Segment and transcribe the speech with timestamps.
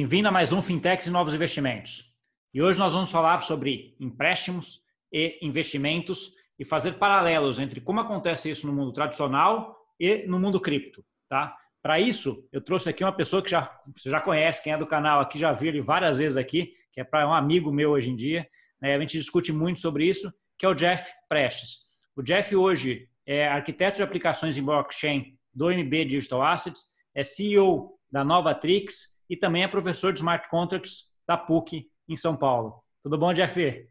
[0.00, 2.14] Bem-vindo a mais um Fintechs e Novos Investimentos.
[2.54, 4.80] E hoje nós vamos falar sobre empréstimos
[5.12, 10.60] e investimentos e fazer paralelos entre como acontece isso no mundo tradicional e no mundo
[10.60, 11.52] cripto, tá?
[11.82, 14.86] Para isso, eu trouxe aqui uma pessoa que já, você já conhece, quem é do
[14.86, 18.08] canal aqui já viu ele várias vezes aqui, que é para um amigo meu hoje
[18.08, 18.48] em dia.
[18.80, 18.94] Né?
[18.94, 21.78] A gente discute muito sobre isso, que é o Jeff Prestes.
[22.14, 26.84] O Jeff hoje é arquiteto de aplicações em blockchain do MB Digital Assets,
[27.16, 32.16] é CEO da Nova Trix e também é professor de Smart Contracts da PUC em
[32.16, 32.82] São Paulo.
[33.02, 33.88] Tudo bom, Jeff?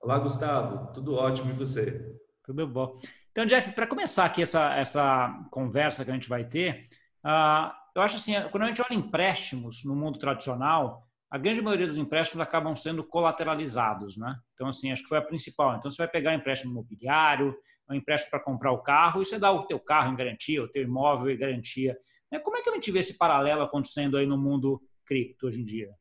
[0.00, 0.92] Olá, Gustavo.
[0.92, 2.16] Tudo ótimo e você?
[2.44, 2.98] Tudo bom.
[3.30, 6.88] Então, Jeff, para começar aqui essa, essa conversa que a gente vai ter,
[7.24, 11.86] uh, eu acho assim, quando a gente olha empréstimos no mundo tradicional, a grande maioria
[11.86, 14.36] dos empréstimos acabam sendo colateralizados, né?
[14.54, 15.76] Então, assim, acho que foi a principal.
[15.76, 17.54] Então, você vai pegar um empréstimo imobiliário,
[17.88, 20.68] um empréstimo para comprar o carro, e você dá o teu carro em garantia, o
[20.68, 21.96] teu imóvel em garantia.
[22.30, 22.38] Né?
[22.38, 25.64] Como é que a gente vê esse paralelo acontecendo aí no mundo cripto hoje em
[25.64, 25.94] dia?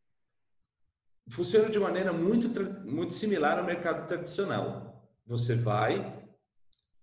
[1.29, 2.49] Funciona de maneira muito,
[2.85, 5.07] muito similar ao mercado tradicional.
[5.27, 6.27] Você vai,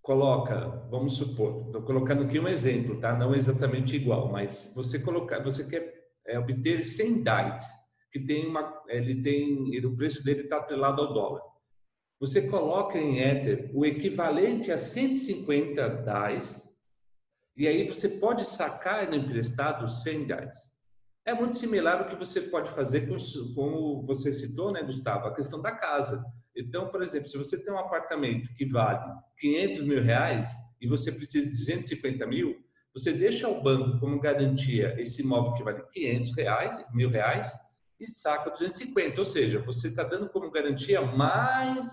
[0.03, 3.17] coloca, vamos supor, estou colocando aqui um exemplo, tá?
[3.17, 7.65] Não exatamente igual, mas você colocar, você quer é, obter 100 DAIs,
[8.11, 11.43] que tem uma, ele tem, o preço dele está atrelado ao dólar.
[12.19, 16.76] Você coloca em Ether o equivalente a 150 DAIs
[17.57, 20.55] e aí você pode sacar no emprestado 100 reais.
[21.25, 23.17] É muito similar ao que você pode fazer com,
[23.55, 26.25] como você citou, né, Gustavo, a questão da casa.
[26.55, 29.01] Então, por exemplo, se você tem um apartamento que vale
[29.39, 32.57] 500 mil reais e você precisa de 250 mil,
[32.95, 37.53] você deixa ao banco como garantia esse imóvel que vale 500 reais, mil reais,
[37.99, 39.21] e saca 250.
[39.21, 41.89] Ou seja, você está dando como garantia mais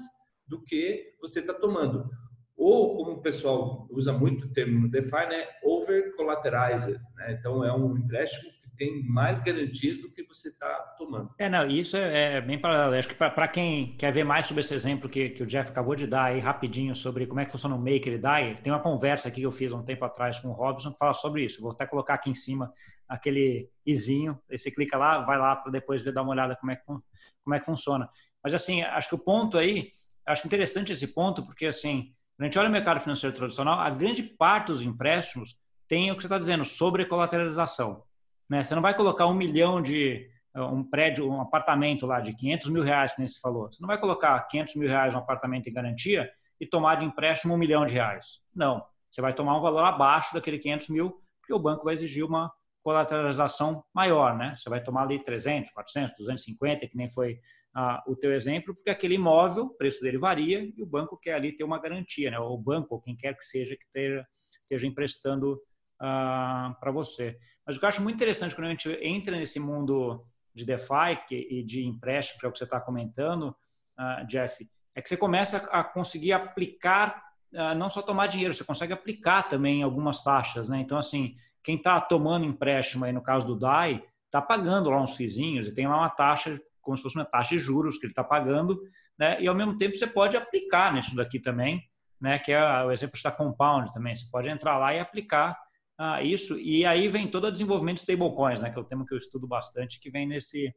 [0.45, 2.09] do que você está tomando
[2.57, 7.37] ou como o pessoal usa muito o termo no DeFi, né, over collateralized, né?
[7.39, 11.29] Então é um empréstimo que tem mais garantias do que você está tomando.
[11.37, 12.95] É, não, isso é, é bem paralelo.
[12.95, 15.95] Acho que para quem quer ver mais sobre esse exemplo que, que o Jeff acabou
[15.95, 18.81] de dar aí rapidinho sobre como é que funciona o Maker e DAI, tem uma
[18.81, 21.61] conversa aqui que eu fiz um tempo atrás com o Robson que fala sobre isso.
[21.61, 22.71] Vou até colocar aqui em cima
[23.07, 26.75] aquele izinho, você clica lá, vai lá para depois ver, dar uma olhada como é,
[26.75, 28.09] que, como é que funciona.
[28.43, 29.89] Mas assim, acho que o ponto aí,
[30.25, 33.89] acho interessante esse ponto, porque assim, quando a gente olha o mercado financeiro tradicional, a
[33.89, 38.03] grande parte dos empréstimos tem o que você está dizendo, sobre colateralização.
[38.49, 38.63] Né?
[38.63, 42.69] Você não vai colocar um milhão de eh, um prédio, um apartamento lá de 500
[42.69, 43.71] mil reais, que nem você falou.
[43.71, 47.53] Você não vai colocar 500 mil reais no apartamento em garantia e tomar de empréstimo
[47.53, 48.41] um milhão de reais.
[48.53, 48.83] Não.
[49.09, 52.51] Você vai tomar um valor abaixo daquele 500 mil, porque o banco vai exigir uma
[52.83, 54.53] colateralização maior, né?
[54.55, 57.39] Você vai tomar ali 300, 400, 250, que nem foi
[57.73, 61.35] ah, o teu exemplo, porque aquele imóvel, o preço dele varia e o banco quer
[61.35, 62.37] ali ter uma garantia, né?
[62.39, 64.27] Ou o banco, ou quem quer que seja, que esteja,
[64.61, 65.59] esteja emprestando
[65.99, 67.39] ah, para você.
[67.65, 70.23] Mas o que eu acho muito interessante quando a gente entra nesse mundo
[70.53, 73.55] de DeFi que, e de empréstimo, que é o que você está comentando,
[73.97, 77.23] ah, Jeff, é que você começa a conseguir aplicar,
[77.55, 80.79] ah, não só tomar dinheiro, você consegue aplicar também algumas taxas, né?
[80.79, 85.15] Então, assim, quem está tomando empréstimo aí, no caso do DAI, está pagando lá uns
[85.15, 88.11] fizinhos e tem lá uma taxa como se fosse uma taxa de juros que ele
[88.11, 88.79] está pagando,
[89.17, 89.41] né?
[89.41, 91.81] E ao mesmo tempo você pode aplicar nisso daqui também,
[92.19, 92.37] né?
[92.39, 94.15] Que é o exemplo da Compound também.
[94.15, 95.57] Você pode entrar lá e aplicar
[95.97, 96.59] ah, isso.
[96.59, 98.69] E aí vem todo o desenvolvimento de stablecoins, né?
[98.69, 100.73] Que é o tema que eu estudo bastante, que vem nesse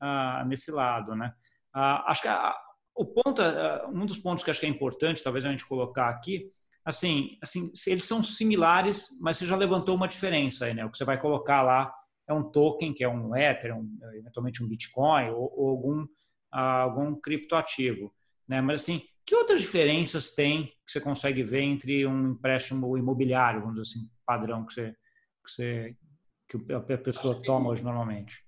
[0.00, 1.32] ah, nesse lado, né?
[1.74, 2.54] Ah, acho que a,
[2.94, 6.08] o ponto, ah, um dos pontos que acho que é importante, talvez a gente colocar
[6.08, 6.50] aqui,
[6.88, 10.86] assim, assim, eles são similares, mas você já levantou uma diferença aí, né?
[10.86, 11.92] O que você vai colocar lá
[12.26, 16.08] é um token, que é um Ether, um, eventualmente um Bitcoin ou, ou algum, uh,
[16.56, 18.10] algum criptoativo.
[18.48, 18.62] Né?
[18.62, 23.76] Mas, assim, que outras diferenças tem que você consegue ver entre um empréstimo imobiliário, vamos
[23.76, 24.94] dizer assim, padrão que, você,
[25.44, 25.96] que, você,
[26.86, 28.42] que a pessoa toma hoje normalmente?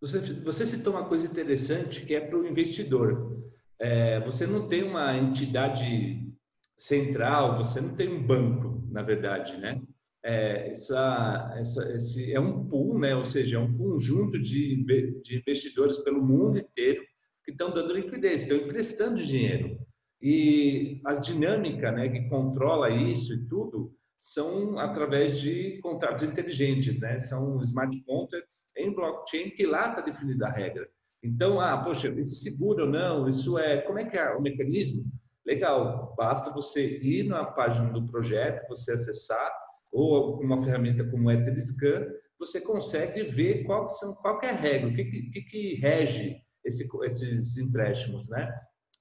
[0.00, 3.38] Você, você citou uma coisa interessante que é para o investidor.
[3.78, 6.33] É, você não tem uma entidade
[6.76, 9.80] central, você não tem um banco, na verdade, né?
[10.24, 13.14] é, essa, essa, esse é um pool, né?
[13.14, 14.82] ou seja, é um conjunto de,
[15.22, 17.04] de investidores pelo mundo inteiro
[17.44, 19.78] que estão dando liquidez, estão emprestando dinheiro.
[20.22, 27.18] E as dinâmicas né, que controla isso e tudo são através de contratos inteligentes, né?
[27.18, 30.88] São smart contracts em blockchain que lá está definida a regra.
[31.22, 33.28] Então, ah, poxa, isso seguro ou não?
[33.28, 35.04] Isso é como é que é o mecanismo?
[35.46, 39.52] Legal, basta você ir na página do projeto, você acessar
[39.92, 42.06] ou uma ferramenta como o Etherscan,
[42.38, 46.88] você consegue ver qual, são, qual é a regra, o que, que, que rege esse,
[47.04, 48.52] esses empréstimos, né?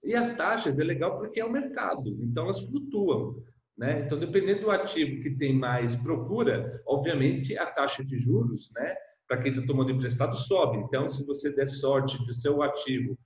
[0.04, 3.42] E as taxas é legal porque é o mercado, então elas flutuam,
[3.78, 4.01] né?
[4.06, 8.95] Então, dependendo do ativo que tem mais procura, obviamente a taxa de juros, né?
[9.28, 10.78] para quem está tomando emprestado sobe.
[10.78, 13.18] Então, se você der sorte do seu ativo,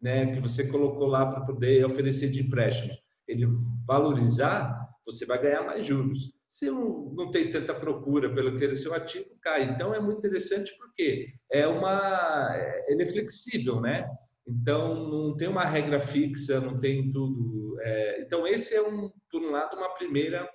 [0.00, 2.94] né, que você colocou lá para poder oferecer de empréstimo,
[3.26, 3.46] ele
[3.86, 6.32] valorizar, você vai ganhar mais juros.
[6.48, 9.64] Se não tem tanta procura pelo aquele seu ativo, cai.
[9.64, 12.54] Então é muito interessante porque é uma,
[12.88, 14.08] ele é flexível, né?
[14.46, 17.76] Então não tem uma regra fixa, não tem tudo.
[17.80, 20.48] É, então esse é um, por um lado, uma primeira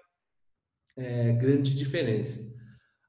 [0.97, 2.39] é, grande diferença.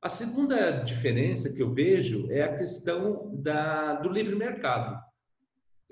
[0.02, 5.00] A segunda diferença que eu vejo é a questão da, do livre mercado.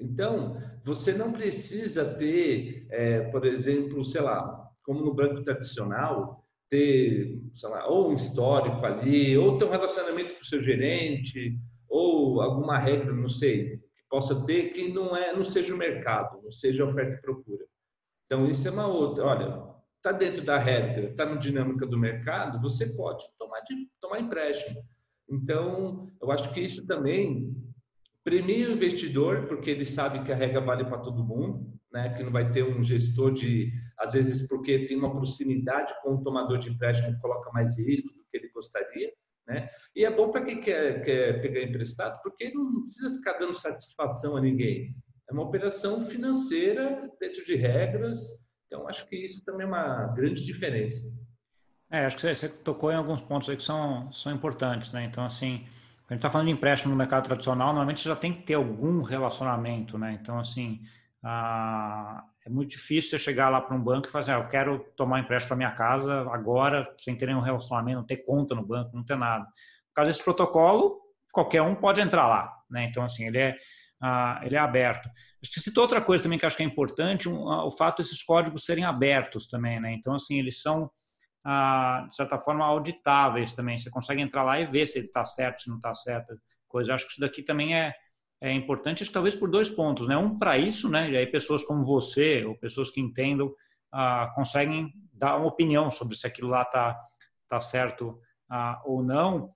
[0.01, 7.41] Então, você não precisa ter, é, por exemplo, sei lá, como no banco tradicional, ter,
[7.53, 11.59] sei lá, ou um histórico ali, ou ter um relacionamento com o seu gerente,
[11.89, 16.41] ou alguma regra, não sei, que possa ter que não é, não seja o mercado,
[16.43, 17.65] não seja oferta e procura.
[18.25, 19.25] Então isso é uma outra.
[19.25, 24.21] Olha, está dentro da regra, está na dinâmica do mercado, você pode tomar de, tomar
[24.21, 24.83] empréstimo.
[25.29, 27.53] Então eu acho que isso também
[28.25, 32.15] premia o investidor porque ele sabe que a regra vale para todo mundo, né?
[32.15, 36.23] Que não vai ter um gestor de às vezes porque tem uma proximidade com o
[36.23, 39.13] tomador de empréstimo coloca mais risco do que ele gostaria.
[39.47, 39.69] Né?
[39.97, 44.37] E é bom para quem quer, quer pegar emprestado, porque não precisa ficar dando satisfação
[44.37, 44.95] a ninguém.
[45.29, 48.19] É uma operação financeira dentro de regras,
[48.67, 51.05] então acho que isso também é uma grande diferença.
[51.91, 55.05] É, acho que você tocou em alguns pontos aí que são, são importantes, né?
[55.05, 55.67] Então, assim,
[56.11, 59.01] a gente está falando de empréstimo no mercado tradicional, normalmente já tem que ter algum
[59.01, 60.19] relacionamento, né?
[60.21, 60.81] Então, assim,
[61.23, 64.49] a, é muito difícil você chegar lá para um banco e fazer, assim, ah, eu
[64.49, 68.67] quero tomar empréstimo para minha casa agora, sem ter nenhum relacionamento, não ter conta no
[68.67, 69.45] banco, não ter nada.
[69.45, 72.87] Por causa desse protocolo, qualquer um pode entrar lá, né?
[72.87, 73.57] Então, assim, ele é,
[74.03, 75.09] uh, ele é aberto.
[75.41, 78.65] Você citou outra coisa também que acho que é importante, um, o fato desses códigos
[78.65, 79.93] serem abertos também, né?
[79.93, 80.91] Então, assim, eles são,
[82.09, 83.79] de certa forma, auditáveis também.
[83.79, 86.35] Você consegue entrar lá e ver se ele está certo, se não está certo.
[86.69, 86.95] Coisa.
[86.95, 87.93] Acho que isso daqui também é,
[88.41, 90.17] é importante, acho, talvez por dois pontos, né?
[90.17, 91.11] Um para isso, né?
[91.11, 93.53] E aí pessoas como você ou pessoas que entendam
[93.93, 96.99] ah, conseguem dar uma opinião sobre se aquilo lá tá
[97.49, 99.51] tá certo ah, ou não.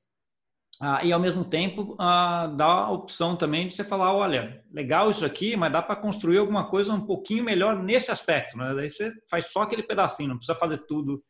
[0.80, 5.24] Ah, e ao mesmo tempo dá a opção também de você falar, olha, legal isso
[5.24, 8.74] aqui, mas dá para construir alguma coisa um pouquinho melhor nesse aspecto, né?
[8.74, 11.22] Daí você faz só aquele pedacinho, não precisa fazer tudo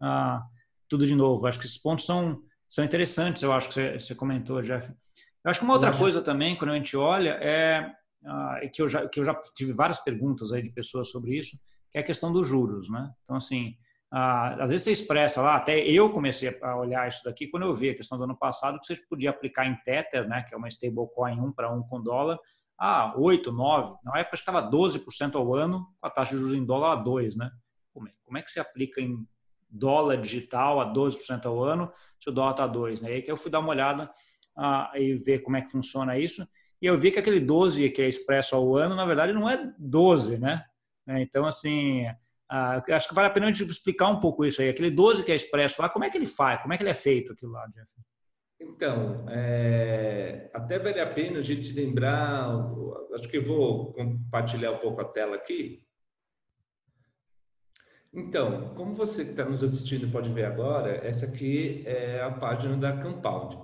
[0.00, 0.42] ah,
[0.88, 1.46] tudo de novo.
[1.46, 3.42] Acho que esses pontos são são interessantes.
[3.42, 4.88] Eu acho que você, você comentou, Jeff.
[5.44, 7.92] Eu acho que uma outra coisa também, quando a gente olha, é
[8.22, 11.58] uh, que, eu já, que eu já tive várias perguntas aí de pessoas sobre isso,
[11.90, 13.10] que é a questão dos juros, né?
[13.24, 13.70] Então, assim,
[14.12, 17.74] uh, às vezes você expressa lá, até eu comecei a olhar isso daqui quando eu
[17.74, 20.56] vi a questão do ano passado, que você podia aplicar em Tether, né, que é
[20.56, 22.38] uma stablecoin 1 para 1 com dólar,
[22.78, 26.64] a 8, 9, na época estava 12% ao ano, com a taxa de juros em
[26.64, 27.50] dólar a 2, né?
[27.92, 29.26] Como é, como é que você aplica em
[29.70, 33.10] dólar digital a 12% ao ano se o dólar está 2, né?
[33.10, 34.10] E aí que eu fui dar uma olhada
[34.56, 36.46] ah, e ver como é que funciona isso.
[36.82, 39.72] E eu vi que aquele 12 que é expresso ao ano, na verdade, não é
[39.78, 40.64] 12, né?
[41.06, 42.06] É, então, assim,
[42.48, 44.68] ah, acho que vale a pena a gente explicar um pouco isso aí.
[44.68, 46.60] Aquele 12 que é expresso lá, como é que ele faz?
[46.60, 47.88] Como é que ele é feito aquilo lá, Jeff?
[48.60, 52.50] Então, é, até vale a pena a gente lembrar,
[53.14, 55.82] acho que vou compartilhar um pouco a tela aqui.
[58.12, 62.76] Então, como você que está nos assistindo pode ver agora, essa aqui é a página
[62.76, 63.56] da Compound.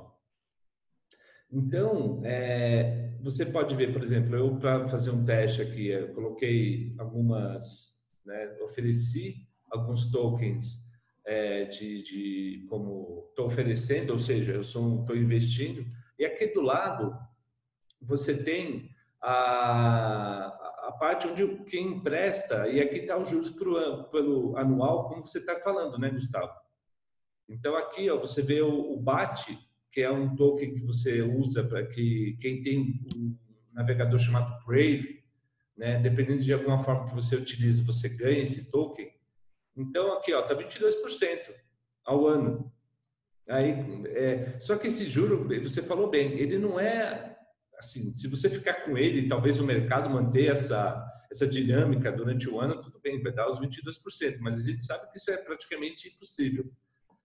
[1.51, 6.95] Então, é, você pode ver, por exemplo, eu para fazer um teste aqui, eu coloquei
[6.99, 10.87] algumas, né, ofereci alguns tokens
[11.25, 15.85] é, de, de, como estou oferecendo, ou seja, eu estou investindo,
[16.17, 17.17] e aqui do lado
[18.01, 20.56] você tem a, a
[20.99, 25.59] parte onde quem empresta, e aqui está os juros pro, pelo anual, como você está
[25.61, 26.53] falando, né, Gustavo?
[27.49, 29.59] Então aqui ó, você vê o, o BAT,
[29.93, 33.37] que é um token que você usa para que quem tem um
[33.73, 35.23] navegador chamado Brave,
[35.77, 39.11] né, dependendo de alguma forma que você utilize, você ganha esse token.
[39.77, 41.55] Então aqui ó, tá 22%
[42.05, 42.73] ao ano.
[43.49, 43.73] Aí,
[44.07, 47.36] é, só que esse juro, você falou bem, ele não é
[47.79, 48.15] assim.
[48.15, 52.81] Se você ficar com ele, talvez o mercado manter essa essa dinâmica durante o ano,
[52.81, 56.71] tudo bem, vai dar os 22%, mas a gente sabe que isso é praticamente impossível.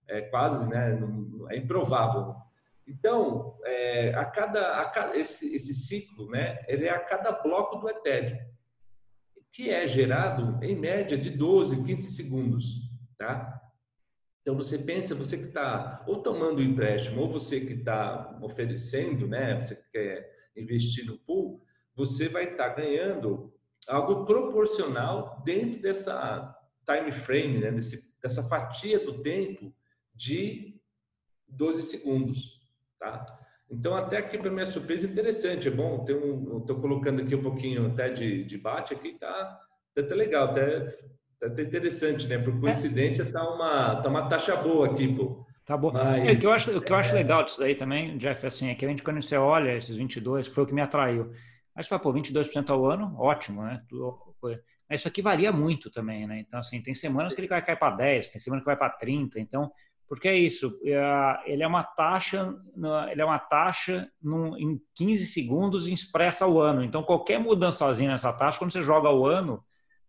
[0.07, 0.99] É quase, né?
[1.49, 2.35] É improvável.
[2.87, 7.77] Então, é, a cada, a cada esse, esse, ciclo, né, ele é a cada bloco
[7.77, 8.37] do Ethereum,
[9.51, 13.61] que é gerado em média de 12, 15 segundos, tá?
[14.41, 19.61] Então você pensa, você que está ou tomando empréstimo ou você que está oferecendo, né,
[19.61, 21.61] você que quer investir no pool,
[21.95, 23.53] você vai estar tá ganhando
[23.87, 26.55] algo proporcional dentro dessa
[26.85, 29.73] time frame, né, desse, dessa fatia do tempo
[30.13, 30.79] de
[31.47, 32.61] 12 segundos.
[32.99, 33.25] Tá?
[33.69, 35.67] Então, até aqui, para minha surpresa, interessante.
[35.67, 39.59] É bom, estou um, colocando aqui um pouquinho até de, de bate aqui, tá,
[39.93, 40.81] tá até legal, até,
[41.39, 42.37] tá até interessante, né?
[42.37, 45.45] Por coincidência, tá uma, tá uma taxa boa aqui, pô.
[45.65, 45.91] Tá bom.
[45.91, 48.17] Mas, é, o, que eu acho, o que eu acho é legal disso aí também,
[48.17, 50.73] Jeff, assim, é que a gente, quando você olha esses 22, que foi o que
[50.73, 51.31] me atraiu,
[51.75, 53.81] aí você fala, pô, 22% ao ano, ótimo, né?
[54.89, 56.39] Isso aqui varia muito também, né?
[56.39, 58.89] Então, assim, tem semanas que ele vai cair para 10, tem semana que vai para
[58.89, 59.71] 30, então
[60.11, 62.53] porque é isso, é, ele é uma taxa,
[63.09, 64.11] ele é uma taxa
[64.57, 66.83] em 15 segundos expressa o ano.
[66.83, 69.63] Então qualquer mudançazinha nessa taxa, quando você joga o ano,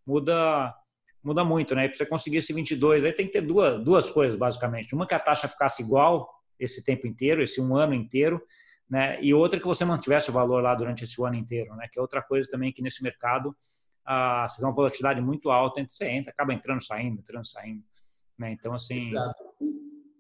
[0.05, 0.75] muda
[1.23, 1.89] muda muito, né?
[1.89, 4.95] Para você conseguir esse 22, aí tem que ter duas, duas coisas basicamente.
[4.95, 8.43] Uma que a taxa ficasse igual esse tempo inteiro, esse um ano inteiro,
[8.89, 9.23] né?
[9.23, 11.89] E outra que você mantivesse o valor lá durante esse ano inteiro, né?
[11.91, 13.57] Que é outra coisa também que nesse mercado
[14.05, 17.83] ah, você tem uma volatilidade muito alta, então você entra, acaba entrando, saindo, entrando, saindo,
[18.39, 18.53] né?
[18.53, 19.09] Então assim.
[19.09, 19.45] Exato.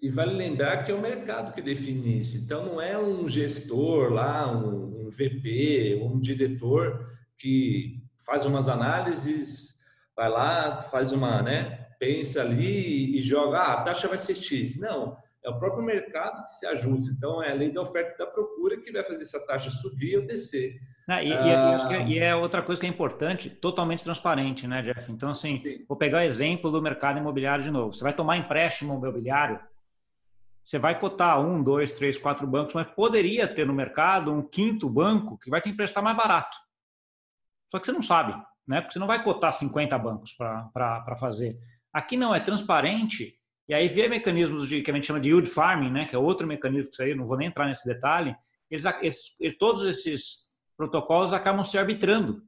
[0.00, 2.36] E vale lembrar que é o mercado que define isso.
[2.36, 9.71] Então, não é um gestor lá, um, um VP, um diretor que faz umas análises,
[10.22, 14.78] vai lá, faz uma, né, pensa ali e joga, ah, a taxa vai ser X.
[14.78, 17.12] Não, é o próprio mercado que se ajusta.
[17.12, 20.18] Então, é a lei da oferta e da procura que vai fazer essa taxa subir
[20.18, 20.80] ou descer.
[21.08, 24.82] Ah, e, ah, e, é, e, é, outra coisa que é importante, totalmente transparente, né,
[24.82, 25.10] Jeff?
[25.10, 25.84] Então, assim, sim.
[25.88, 27.92] vou pegar o exemplo do mercado imobiliário de novo.
[27.92, 29.58] Você vai tomar empréstimo imobiliário,
[30.62, 34.88] você vai cotar um, dois, três, quatro bancos, mas poderia ter no mercado um quinto
[34.88, 36.56] banco que vai te emprestar mais barato.
[37.66, 38.32] Só que você não sabe,
[38.66, 38.80] né?
[38.80, 41.58] Porque você não vai cotar 50 bancos para fazer.
[41.92, 43.34] Aqui não, é transparente.
[43.68, 46.04] E aí vê mecanismos de, que a gente chama de yield farming, né?
[46.06, 48.36] Que é outro mecanismo que aí, não vou nem entrar nesse detalhe.
[48.70, 52.42] Eles, esses, todos esses protocolos acabam se arbitrando.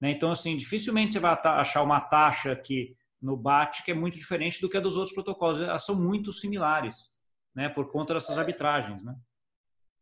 [0.00, 0.12] Né?
[0.12, 4.60] Então, assim, dificilmente você vai achar uma taxa aqui no BAT que é muito diferente
[4.60, 5.60] do que a dos outros protocolos.
[5.60, 7.10] Elas são muito similares
[7.54, 9.14] né, por conta dessas arbitragens, né?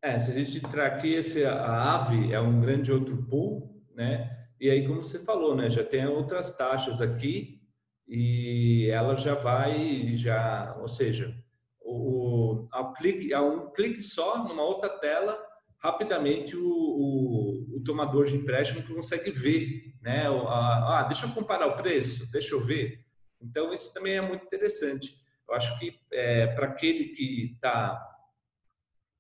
[0.01, 4.48] É, se a gente entrar aqui, esse, a AVE é um grande outro pool, né?
[4.61, 7.61] E aí, como você falou, né, já tem outras taxas aqui
[8.09, 11.35] e ela já vai, já, ou seja,
[11.81, 15.39] o, ao clique, a um clique só numa outra tela,
[15.79, 20.27] rapidamente o, o, o tomador de empréstimo consegue ver, né?
[20.27, 23.05] Ah, deixa eu comparar o preço, deixa eu ver.
[23.41, 25.15] Então, isso também é muito interessante.
[25.49, 28.05] Eu acho que é, para aquele que está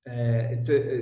[0.06, 0.54] é,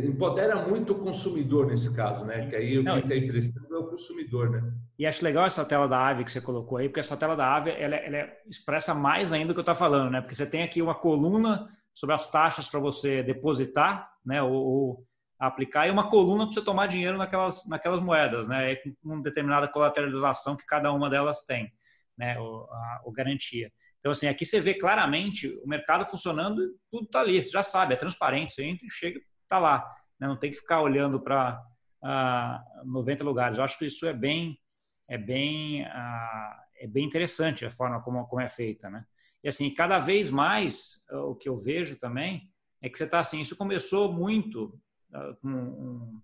[0.04, 2.46] empodera muito o consumidor nesse caso, né?
[2.48, 4.72] Que aí o que está emprestando é o consumidor, né?
[4.98, 7.56] E acho legal essa tela da AVE que você colocou aí, porque essa tela da
[7.56, 10.20] AVE ela, ela expressa mais ainda o que eu estou falando, né?
[10.20, 14.42] Porque você tem aqui uma coluna sobre as taxas para você depositar, né?
[14.42, 15.06] Ou, ou,
[15.38, 18.76] aplicar e uma coluna para você tomar dinheiro naquelas naquelas moedas, né?
[18.76, 21.72] Com uma determinada colateralização que cada uma delas tem,
[22.16, 22.38] né?
[22.38, 23.70] O, a, garantia.
[23.98, 27.94] Então, assim, aqui você vê claramente o mercado funcionando, tudo está ali, você já sabe,
[27.94, 29.84] é transparente, você entra e chega, está lá.
[30.18, 30.28] Né?
[30.28, 31.60] Não tem que ficar olhando para
[32.06, 33.58] uh, 90 lugares.
[33.58, 34.58] Eu acho que isso é bem,
[35.08, 39.04] é bem, é bem interessante a forma como, como é feita, né?
[39.42, 43.20] E assim, cada vez mais uh, o que eu vejo também é que você está
[43.20, 44.78] assim, isso começou muito
[45.40, 46.20] com um,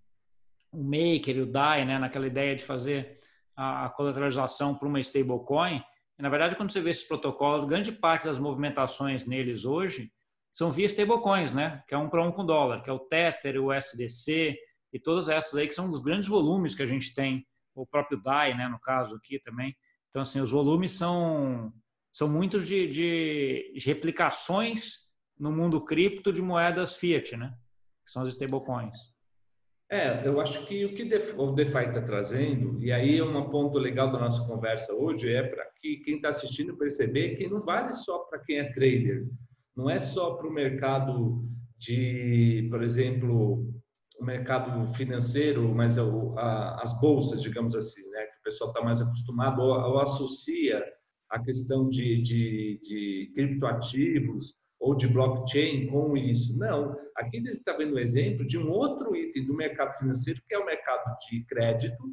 [0.71, 3.17] um maker, o DAI, né, naquela ideia de fazer
[3.55, 5.83] a, a colateralização para uma stablecoin,
[6.23, 10.11] na verdade, quando você vê esses protocolos, grande parte das movimentações neles hoje
[10.51, 11.83] são via stablecoins, né?
[11.87, 14.55] Que é um para um com dólar, que é o Tether, o SDC
[14.93, 17.45] e todas essas aí que são os grandes volumes que a gente tem,
[17.75, 18.67] o próprio DAI, né?
[18.69, 19.75] No caso aqui também.
[20.09, 21.73] Então, assim, os volumes são
[22.15, 27.51] são muitos de, de, replicações no mundo cripto de moedas fiat, né?
[28.05, 28.95] Que são as stablecoins.
[29.89, 31.03] É, eu acho que o que
[31.35, 35.43] o DeFi está trazendo, e aí é um ponto legal da nossa conversa hoje, é
[35.43, 39.27] para que quem está assistindo perceber que não vale só para quem é trader,
[39.75, 41.43] não é só para o mercado
[41.77, 43.67] de, por exemplo,
[44.19, 49.61] o mercado financeiro, mas as bolsas, digamos assim, né, que o pessoal está mais acostumado
[49.61, 50.83] ou, ou associa
[51.29, 56.57] a questão de, de, de criptoativos ou de blockchain com isso.
[56.57, 60.41] Não, aqui a gente está vendo um exemplo de um outro item do mercado financeiro,
[60.47, 62.03] que é o mercado de crédito,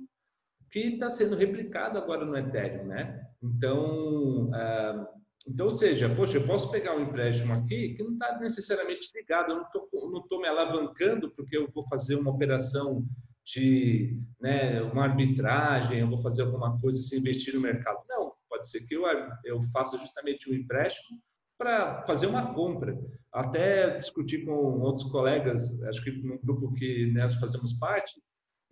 [0.71, 3.21] que está sendo replicado agora no Ethereum, né?
[3.42, 8.38] Então, uh, então, ou seja, poxa, eu posso pegar um empréstimo aqui que não está
[8.38, 13.04] necessariamente ligado, eu não estou me alavancando porque eu vou fazer uma operação
[13.44, 17.99] de né, uma arbitragem, eu vou fazer alguma coisa sem investir no mercado.
[18.09, 19.02] Não, pode ser que eu,
[19.44, 21.18] eu faça justamente um empréstimo
[21.59, 22.99] para fazer uma compra.
[23.32, 28.20] Até discutir com outros colegas, acho que no grupo que nós fazemos parte,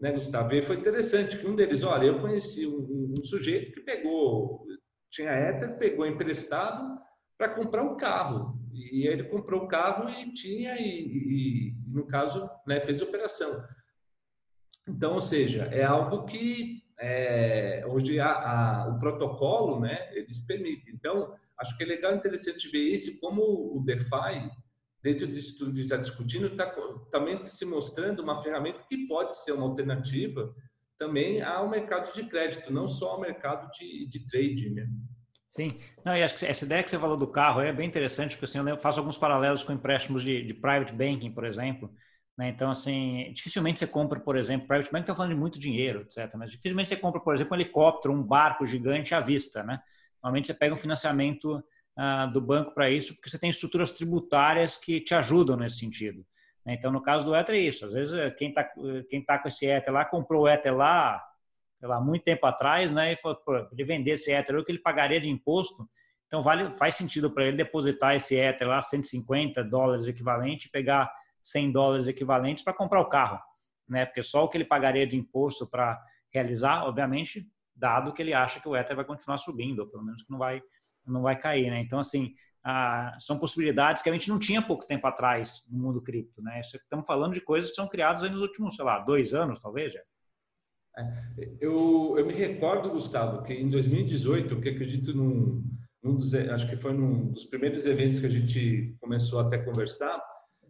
[0.00, 0.54] né, Gustavo?
[0.54, 4.66] E foi interessante que um deles, olha, eu conheci um, um sujeito que pegou,
[5.10, 6.98] tinha Ether, pegou emprestado
[7.36, 8.58] para comprar um carro.
[8.72, 13.50] E ele comprou o carro e tinha, e, e, e no caso, né, fez operação.
[14.88, 20.94] Então, ou seja, é algo que é, hoje a, a, o protocolo, né, eles permitem.
[20.94, 24.50] Então, acho que é legal, interessante ver isso, como o DeFi,
[25.02, 26.66] dentro disso tudo que está discutindo, está
[27.10, 30.54] também se mostrando uma ferramenta que pode ser uma alternativa
[30.98, 34.70] também ao mercado de crédito, não só ao mercado de, de trade.
[34.70, 34.88] Né?
[35.48, 38.36] Sim, não, e acho que essa ideia que você falou do carro é bem interessante,
[38.36, 41.90] porque assim, eu faço alguns paralelos com empréstimos de, de private banking, por exemplo.
[42.36, 42.48] Né?
[42.48, 46.32] Então, assim, dificilmente você compra, por exemplo, private banking está falando de muito dinheiro, etc.
[46.36, 49.62] Mas dificilmente você compra, por exemplo, um helicóptero, um barco gigante à vista.
[49.62, 49.80] Né?
[50.22, 54.76] Normalmente você pega um financiamento uh, do banco para isso, porque você tem estruturas tributárias
[54.76, 56.24] que te ajudam nesse sentido.
[56.68, 56.74] Né?
[56.74, 57.86] Então, no caso do Ether é isso.
[57.86, 58.70] Às vezes, eh, quem está
[59.08, 61.24] quem tá com esse Ether lá, comprou o Ether lá,
[61.80, 63.14] lá muito tempo atrás, né?
[63.14, 65.88] E falou, pô, ele vender esse Ether, o que ele pagaria de imposto.
[66.26, 71.10] Então, vale, faz sentido para ele depositar esse Ether lá, 150 dólares equivalente, pegar
[71.42, 73.40] 100 dólares equivalentes para comprar o carro,
[73.88, 74.04] né?
[74.04, 75.98] Porque só o que ele pagaria de imposto para
[76.30, 80.22] realizar, obviamente, dado que ele acha que o Ether vai continuar subindo, ou pelo menos
[80.22, 80.62] que não vai,
[81.06, 81.80] não vai cair, né?
[81.80, 82.34] Então, assim,
[83.18, 86.60] são possibilidades que a gente não tinha pouco tempo atrás no mundo cripto, né?
[86.60, 90.00] Estamos falando de coisas que são criadas nos últimos, sei lá, dois anos, talvez, já.
[90.96, 95.64] É, eu, eu me recordo, Gustavo, que em 2018, que acredito num,
[96.02, 99.64] num dos, acho que foi num dos primeiros eventos que a gente começou até a
[99.64, 100.20] conversar,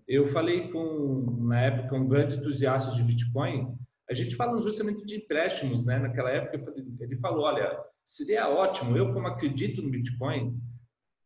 [0.07, 3.77] eu falei com, na época, um grande entusiasta de Bitcoin,
[4.09, 5.99] a gente falando justamente de empréstimos, né?
[5.99, 10.59] Naquela época, ele falou, olha, seria ótimo, eu como acredito no Bitcoin,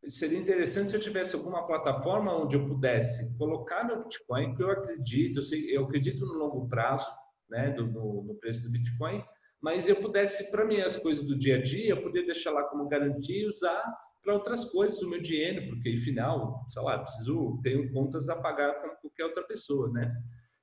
[0.08, 4.70] seria interessante se eu tivesse alguma plataforma onde eu pudesse colocar meu Bitcoin, porque eu
[4.70, 7.08] acredito, eu, sei, eu acredito no longo prazo,
[7.48, 9.22] né, do, no, no preço do Bitcoin,
[9.60, 12.64] mas eu pudesse, para mim, as coisas do dia a dia, eu poder deixar lá
[12.64, 13.82] como garantia e usar
[14.22, 18.80] para outras coisas o meu dinheiro, porque, afinal, sei lá, preciso, tenho contas a pagar
[18.80, 20.12] como qualquer outra pessoa, né?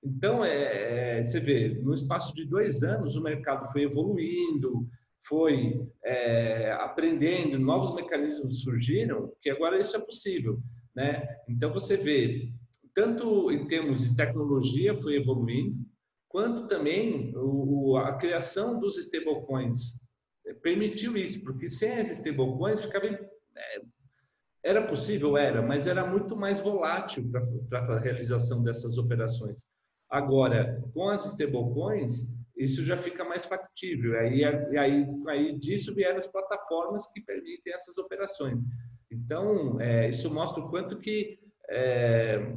[0.04, 4.88] Então, é, é, você vê, no espaço de dois anos, o mercado foi evoluindo,
[5.30, 10.60] foi é, aprendendo, novos mecanismos surgiram, que agora isso é possível,
[10.96, 11.38] né?
[11.48, 12.52] Então, você vê,
[12.96, 15.78] tanto em termos de tecnologia foi evoluindo,
[16.28, 19.96] quanto também o, a criação dos stablecoins
[20.48, 23.82] é, permitiu isso, porque sem as stablecoins ficava é,
[24.64, 27.30] era possível, era, mas era muito mais volátil
[27.70, 29.64] para a realização dessas operações.
[30.10, 34.20] Agora, com as stablecoins, isso já fica mais factível.
[34.20, 38.64] Aí, aí, aí disso vieram as plataformas que permitem essas operações.
[39.10, 42.54] Então, é, isso mostra o quanto que é,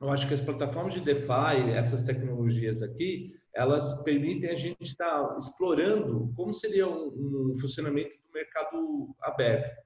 [0.00, 5.28] eu acho que as plataformas de DeFi, essas tecnologias aqui, elas permitem a gente estar
[5.28, 9.82] tá explorando como seria um, um funcionamento do mercado aberto.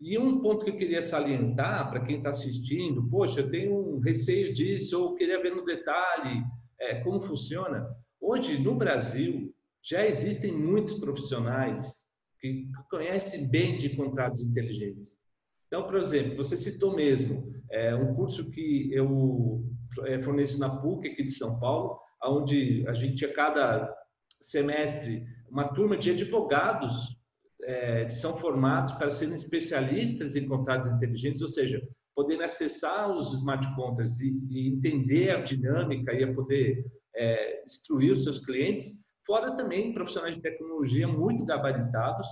[0.00, 4.00] E um ponto que eu queria salientar para quem está assistindo, poxa, eu tenho um
[4.00, 6.42] receio disso, ou queria ver no detalhe
[6.80, 7.86] é, como funciona.
[8.20, 12.04] Hoje, no Brasil, já existem muitos profissionais
[12.38, 15.18] que conhecem bem de contratos inteligentes.
[15.66, 19.64] Então, por exemplo, você citou mesmo é, um curso que eu
[20.04, 23.96] é, forneço na PUC aqui de São Paulo, onde a gente a cada
[24.40, 27.16] semestre uma turma de advogados
[27.62, 31.80] é, são formados para serem especialistas em contratos inteligentes, ou seja,
[32.14, 36.84] poderem acessar os smart contracts e, e entender a dinâmica e a poder
[37.16, 42.26] é, instruir os seus clientes, fora também profissionais de tecnologia muito gabaritados.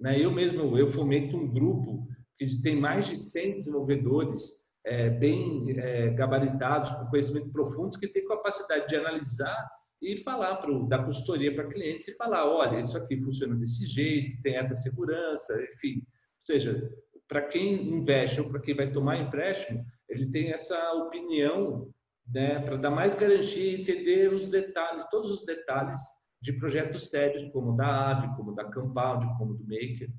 [0.00, 0.18] Né?
[0.22, 6.10] Eu mesmo, eu fomento um grupo que tem mais de 100 desenvolvedores é, bem é,
[6.10, 9.68] gabaritados, com conhecimento profundos, que tem capacidade de analisar
[10.00, 14.40] e falar pro, da consultoria para clientes e falar, olha, isso aqui funciona desse jeito,
[14.42, 15.96] tem essa segurança, enfim.
[15.96, 16.90] Ou seja,
[17.26, 21.92] para quem investe ou para quem vai tomar empréstimo, ele tem essa opinião
[22.28, 25.98] né, para dar mais garantia e entender os detalhes, todos os detalhes
[26.40, 30.10] de projetos sérios, como o da AVE, como o da Compound, como o do Maker.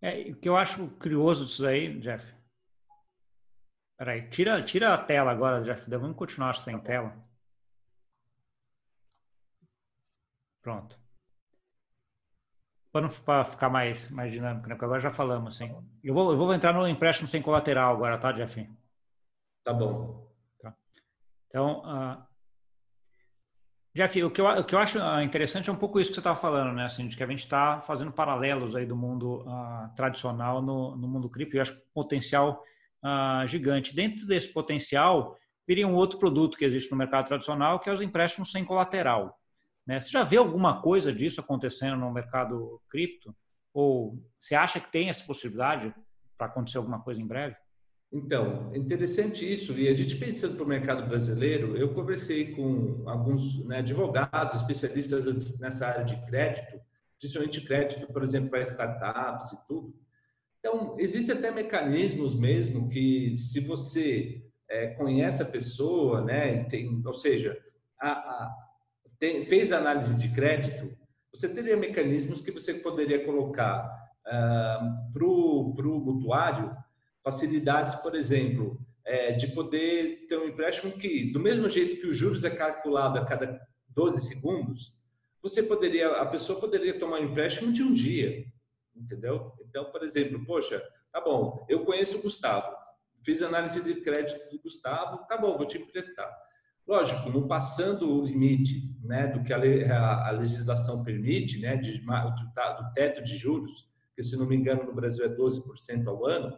[0.00, 2.34] É, o que eu acho curioso disso aí, Jeff.
[3.98, 5.88] Peraí, tira, tira a tela agora, Jeff.
[5.90, 7.16] Vamos continuar sem tela.
[10.62, 10.98] Pronto.
[13.24, 14.74] Para ficar mais, mais dinâmico, né?
[14.74, 15.70] Porque agora já falamos, assim.
[16.02, 18.68] Eu vou, eu vou entrar no empréstimo sem colateral agora, tá, Jeff?
[19.62, 20.25] Tá bom.
[21.56, 22.22] Então, uh,
[23.94, 26.16] Jeff, o que, eu, o que eu acho ah, interessante é um pouco isso que
[26.16, 26.84] você estava falando, né?
[26.84, 31.08] Assim, de que a gente está fazendo paralelos aí do mundo uh, tradicional no, no
[31.08, 31.56] mundo cripto.
[31.56, 32.62] Eu acho potencial
[33.02, 33.96] uh, gigante.
[33.96, 35.34] Dentro desse potencial,
[35.66, 39.40] viria um outro produto que existe no mercado tradicional, que é os empréstimos sem colateral.
[39.88, 39.98] Né?
[39.98, 43.34] Você já vê alguma coisa disso acontecendo no mercado cripto?
[43.72, 45.94] Ou você acha que tem essa possibilidade
[46.36, 47.56] para acontecer alguma coisa em breve?
[48.16, 49.78] Então, interessante isso.
[49.78, 55.58] E a gente pensando para o mercado brasileiro, eu conversei com alguns né, advogados, especialistas
[55.60, 56.80] nessa área de crédito,
[57.18, 59.94] principalmente crédito, por exemplo, para startups e tudo.
[60.58, 67.14] Então, existem até mecanismos mesmo que, se você é, conhece a pessoa, né, tem, ou
[67.14, 67.56] seja,
[68.00, 68.56] a, a,
[69.18, 70.90] tem, fez análise de crédito,
[71.30, 73.86] você teria mecanismos que você poderia colocar
[74.26, 76.74] uh, para o mutuário
[77.26, 82.16] facilidades, por exemplo, é, de poder ter um empréstimo que, do mesmo jeito que os
[82.16, 84.96] juros é calculado a cada 12 segundos,
[85.42, 88.46] você poderia, a pessoa poderia tomar um empréstimo de um dia,
[88.94, 89.52] entendeu?
[89.60, 90.80] Então, por exemplo, poxa,
[91.12, 92.72] tá bom, eu conheço o Gustavo,
[93.24, 96.32] fiz análise de crédito do Gustavo, tá bom, vou te emprestar.
[96.86, 103.20] Lógico, não passando o limite né, do que a, legislação permite, né, de, do, teto
[103.20, 106.56] de juros, que se não me engano no Brasil é 12% ao ano,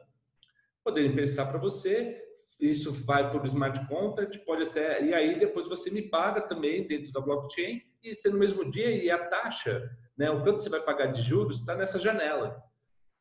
[0.88, 2.20] poder emprestar para você,
[2.59, 7.12] isso vai o smart contract, pode até, e aí depois você me paga também dentro
[7.12, 10.81] da blockchain, e ser no mesmo dia, e a taxa, né, o quanto você vai
[10.81, 12.61] pagar de juros, está nessa janela.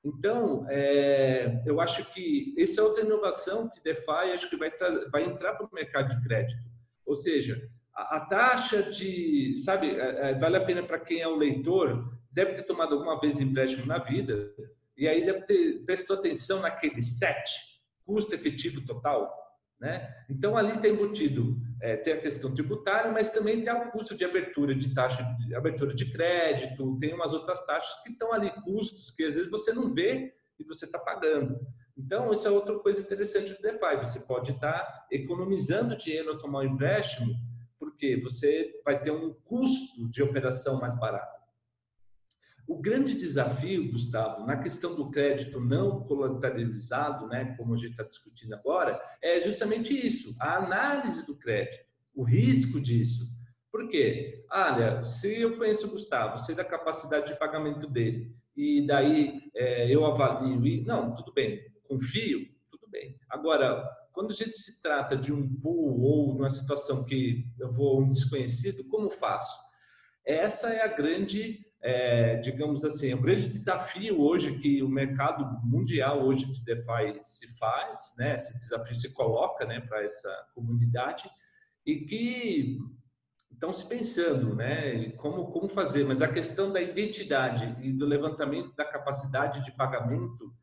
[0.03, 4.71] Então, é, eu acho que essa é outra inovação que DeFi acho que vai,
[5.11, 6.77] vai entrar para o mercado de crédito
[7.07, 11.27] ou seja, a, a taxa de, sabe, é, é, vale a pena para quem é
[11.27, 14.53] o leitor, deve ter tomado alguma vez empréstimo na vida,
[14.97, 17.49] e aí deve ter prestou atenção naquele set,
[18.05, 19.31] custo efetivo total,
[19.79, 20.11] né?
[20.29, 24.25] Então ali tem embutido, é, tem a questão tributária, mas também tem o custo de
[24.25, 29.11] abertura de taxa de abertura de crédito, tem umas outras taxas que estão ali, custos
[29.11, 31.59] que às vezes você não vê e você está pagando.
[31.97, 33.97] Então, isso é outra coisa interessante do DeFi.
[33.97, 37.33] Você pode estar economizando dinheiro ao tomar um empréstimo,
[37.79, 41.36] porque você vai ter um custo de operação mais barato.
[42.67, 48.03] O grande desafio, Gustavo, na questão do crédito não colateralizado, né, como a gente está
[48.03, 53.25] discutindo agora, é justamente isso: a análise do crédito, o risco disso.
[53.71, 54.43] Por quê?
[54.51, 59.89] Olha, se eu conheço o Gustavo, sei da capacidade de pagamento dele, e daí é,
[59.89, 63.17] eu avalio, e, não, tudo bem, confio, tudo bem.
[63.29, 68.01] Agora, quando a gente se trata de um pool ou numa situação que eu vou
[68.01, 69.55] um desconhecido, como faço?
[70.25, 76.23] Essa é a grande, é, digamos assim, o grande desafio hoje que o mercado mundial
[76.23, 78.35] hoje de DeFi se faz, né?
[78.35, 81.29] Esse desafio se coloca, né, para essa comunidade
[81.85, 82.77] e que
[83.51, 86.03] estão se pensando, né, como como fazer.
[86.03, 90.53] Mas a questão da identidade e do levantamento da capacidade de pagamento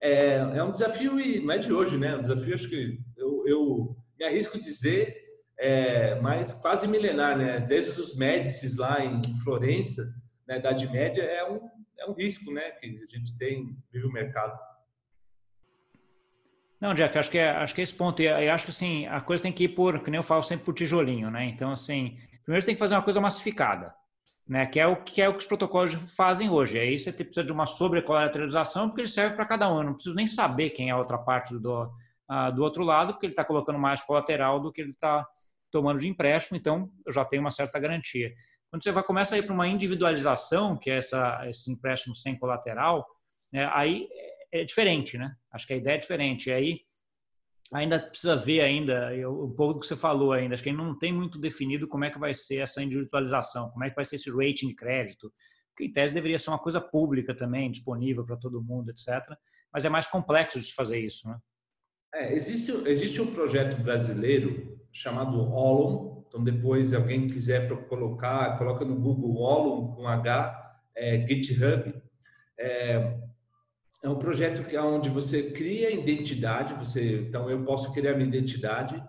[0.00, 2.08] é, é um desafio e não é de hoje, né?
[2.08, 5.16] É um desafio, acho que eu, eu me arrisco dizer,
[5.58, 7.58] é, mas quase milenar, né?
[7.58, 10.17] Desde os Médicis lá em Florença,
[10.48, 11.60] na Idade Média, é um,
[11.98, 12.70] é um risco, né?
[12.72, 14.58] Que a gente tem, vive o mercado.
[16.80, 18.22] Não, Jeff, acho que é, acho que é esse ponto.
[18.22, 20.42] E eu acho que assim, a coisa tem que ir por, que nem eu falo
[20.42, 21.44] sempre, por tijolinho, né?
[21.44, 23.94] Então, assim, primeiro você tem que fazer uma coisa massificada
[24.48, 26.78] né, que, é o, que é o que os protocolos fazem hoje.
[26.78, 29.78] Aí você precisa de uma sobrecolateralização, porque ele serve para cada um.
[29.78, 33.12] Eu não preciso nem saber quem é a outra parte do, uh, do outro lado,
[33.12, 35.26] porque ele está colocando mais colateral do que ele está
[35.70, 38.32] tomando de empréstimo, então eu já tenho uma certa garantia.
[38.70, 42.38] Quando você vai começa a ir para uma individualização, que é essa, esse empréstimo sem
[42.38, 43.06] colateral,
[43.52, 44.08] né, aí
[44.52, 45.34] é, diferente, né?
[45.50, 46.48] Acho que a ideia é diferente.
[46.48, 46.80] E aí
[47.72, 50.54] ainda precisa ver ainda um pouco do que você falou ainda.
[50.54, 53.84] Acho que ainda não tem muito definido como é que vai ser essa individualização, como
[53.84, 55.32] é que vai ser esse rating de crédito,
[55.76, 59.22] que em tese deveria ser uma coisa pública também, disponível para todo mundo, etc.
[59.72, 61.38] Mas é mais complexo de fazer isso, né?
[62.14, 66.17] É, existe, existe um projeto brasileiro chamado Olum.
[66.28, 71.94] Então, depois, se alguém quiser colocar, coloca no Google Olum com H, é, GitHub.
[72.58, 73.18] É,
[74.04, 78.28] é um projeto que é onde você cria identidade, você, então eu posso criar minha
[78.28, 79.02] identidade,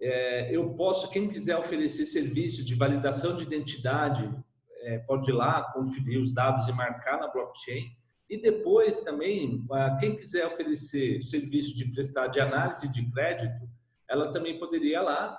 [0.00, 4.30] é, eu posso, quem quiser oferecer serviço de validação de identidade,
[4.82, 7.84] é, pode ir lá, conferir os dados e marcar na blockchain.
[8.28, 9.64] E depois também,
[10.00, 13.68] quem quiser oferecer serviço de prestar de análise de crédito,
[14.08, 15.38] ela também poderia lá,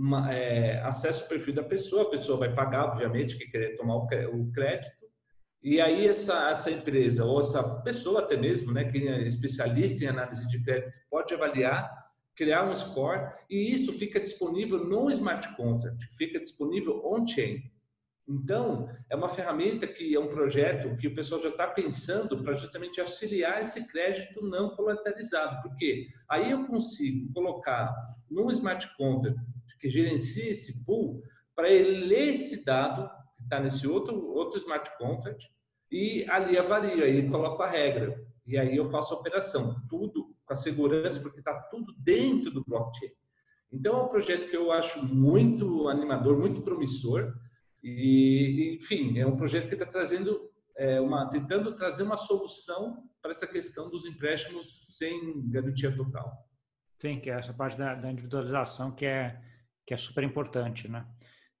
[0.00, 3.96] uma, é, acessa o perfil da pessoa, a pessoa vai pagar, obviamente, que querer tomar
[3.96, 5.00] o crédito,
[5.62, 10.06] e aí essa, essa empresa ou essa pessoa até mesmo, né, quem é especialista em
[10.08, 11.90] análise de crédito, pode avaliar,
[12.34, 17.62] criar um score e isso fica disponível no smart contract, fica disponível on-chain.
[18.30, 22.54] Então, é uma ferramenta que é um projeto que o pessoal já está pensando para
[22.54, 27.92] justamente auxiliar esse crédito não colateralizado, porque aí eu consigo colocar
[28.30, 29.40] num smart contract
[29.80, 31.22] que gerencia esse pool
[31.56, 33.10] para ele ler esse dado
[33.42, 35.50] está nesse outro, outro smart contract
[35.90, 38.22] e ali avalia, aí coloco a regra.
[38.46, 39.76] E aí eu faço a operação.
[39.88, 43.10] Tudo com a segurança, porque está tudo dentro do blockchain.
[43.72, 47.32] Então, é um projeto que eu acho muito animador, muito promissor.
[47.82, 53.30] E, enfim, é um projeto que está trazendo é, uma, tentando trazer uma solução para
[53.30, 56.32] essa questão dos empréstimos sem garantia total.
[56.98, 59.40] Sim, que é essa parte da, da individualização que é,
[59.86, 61.06] que é super importante, né?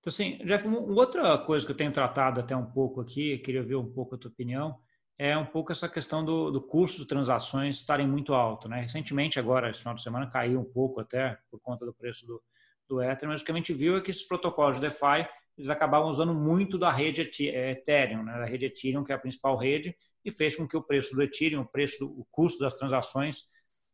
[0.00, 3.62] Então, assim, Jeff, uma outra coisa que eu tenho tratado até um pouco aqui, queria
[3.62, 4.78] ver um pouco a tua opinião,
[5.18, 8.66] é um pouco essa questão do, do custo de transações estarem muito alto.
[8.66, 8.80] Né?
[8.80, 12.42] Recentemente, agora, esse final de semana, caiu um pouco até por conta do preço do,
[12.88, 15.70] do Ether, mas o que a gente viu é que esses protocolos de DeFi eles
[15.70, 18.32] acabavam usando muito da rede é, Ethereum, né?
[18.38, 21.22] da rede Ethereum, que é a principal rede, e fez com que o preço do
[21.22, 23.44] Ethereum, o preço, o custo das transações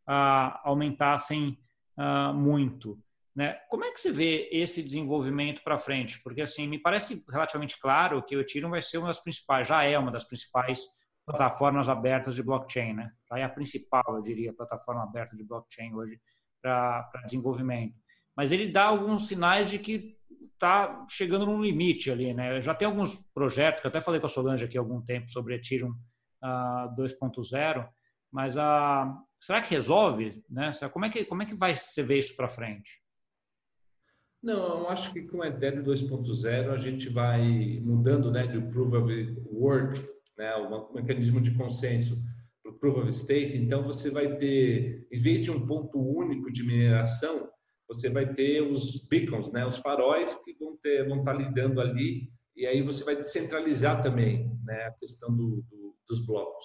[0.06, 1.58] ah, aumentassem
[1.96, 2.98] ah, muito.
[3.34, 3.52] Né?
[3.68, 6.20] Como é que você vê esse desenvolvimento para frente?
[6.22, 9.84] Porque assim me parece relativamente claro que o Ethereum vai ser uma das principais, já
[9.84, 10.86] é uma das principais
[11.26, 13.10] plataformas abertas de blockchain, né?
[13.28, 16.20] Já é a principal, eu diria, plataforma aberta de blockchain hoje
[16.62, 17.94] para desenvolvimento.
[18.36, 20.16] Mas ele dá alguns sinais de que
[20.52, 22.60] está chegando num limite ali, né?
[22.60, 25.30] Já tem alguns projetos, que eu até falei com a Solange aqui há algum tempo
[25.30, 25.90] sobre Ethereum
[26.42, 27.88] uh, 2.0,
[28.30, 30.42] mas uh, será que resolve?
[30.48, 30.72] Né?
[30.92, 33.00] Como, é que, como é que vai se ver isso para frente?
[34.42, 38.92] Não, eu acho que com o Ethereum 2.0 a gente vai mudando né, do Proof
[38.92, 42.22] of Work, né, o mecanismo de consenso,
[42.62, 43.56] para o Proof of Stake.
[43.56, 47.50] Então, você vai ter, em vez de um ponto único de mineração,
[47.88, 52.30] você vai ter os beacons, né, os faróis que vão, ter, vão estar lidando ali,
[52.56, 56.64] e aí você vai descentralizar também né, a questão do, do, dos blocos.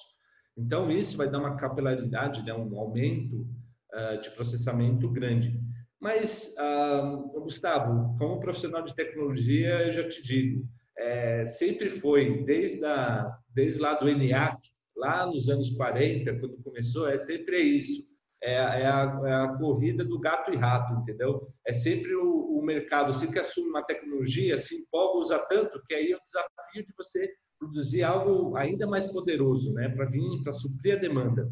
[0.58, 3.48] Então, isso vai dar uma capilaridade, né, um aumento
[3.94, 5.60] uh, de processamento grande.
[6.00, 12.84] Mas, uh, Gustavo, como profissional de tecnologia, eu já te digo, é, sempre foi, desde,
[12.86, 14.58] a, desde lá do ENIAC,
[14.96, 18.11] lá nos anos 40, quando começou, é sempre isso.
[18.44, 21.48] É, é, a, é, a, corrida do gato e rato, entendeu?
[21.66, 25.94] É sempre o, o mercado, assim que assume uma tecnologia, se empolga, usa tanto, que
[25.94, 29.90] aí é o desafio de você produzir algo ainda mais poderoso, né?
[29.90, 31.52] Para vir, para suprir a demanda.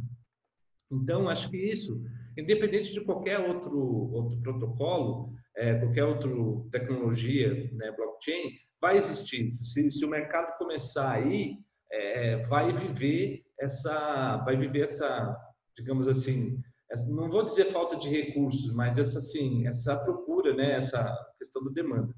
[0.92, 2.02] Então, acho que isso
[2.40, 3.78] independente de qualquer outro,
[4.14, 6.30] outro protocolo, é, qualquer outra
[6.72, 9.58] tecnologia, né, blockchain, vai existir.
[9.62, 11.58] Se, se o mercado começar aí,
[11.92, 15.36] é, vai viver essa, vai viver essa,
[15.76, 16.62] digamos assim,
[17.08, 21.72] não vou dizer falta de recursos, mas essa assim, essa procura, né, essa questão da
[21.72, 22.14] demanda.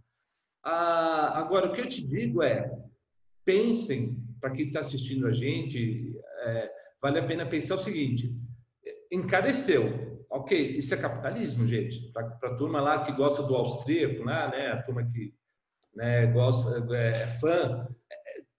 [0.64, 2.72] Ah, agora, o que eu te digo é,
[3.44, 8.34] pensem, para quem está assistindo a gente, é, vale a pena pensar o seguinte:
[9.12, 10.12] encareceu.
[10.30, 12.10] Ok, isso é capitalismo, gente.
[12.14, 15.34] Para a turma lá que gosta do austríaco, né, né a turma que
[15.94, 17.86] né, gosta, é, é fã,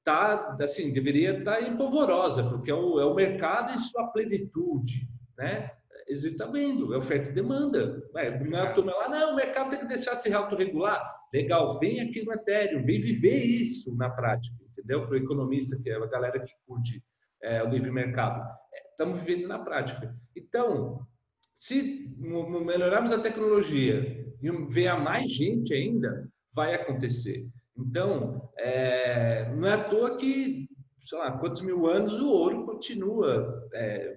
[0.05, 5.09] tá assim deveria estar tá empolvorosa, porque é o, é o mercado em sua plenitude,
[5.38, 5.70] né?
[6.09, 8.03] Você está vendo, é oferta e demanda.
[8.17, 11.03] É, não é a turma lá, não, o mercado tem que deixar se autorregular.
[11.33, 15.07] Legal, vem aqui no Ethereum, vem viver isso na prática, entendeu?
[15.07, 17.03] Para o economista, que é a galera que curte
[17.43, 18.47] é, o livre mercado.
[18.91, 20.15] Estamos é, vivendo na prática.
[20.37, 21.07] Então,
[21.55, 27.49] se melhorarmos a tecnologia e ver mais gente ainda, vai acontecer.
[27.77, 30.69] Então, é, não é à toa que,
[31.01, 34.17] sei lá, quantos mil anos o ouro continua é,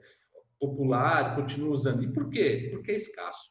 [0.59, 2.03] popular, continua usando.
[2.03, 2.69] E por quê?
[2.71, 3.49] Porque é escasso.